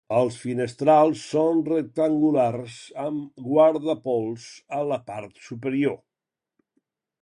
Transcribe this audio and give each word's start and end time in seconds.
Els 0.19 0.37
finestrals 0.43 1.25
són 1.33 1.59
rectangulars 1.67 2.79
amb 3.05 3.47
guardapols 3.51 4.51
a 4.81 4.85
la 4.95 5.03
part 5.13 5.49
superior. 5.53 5.99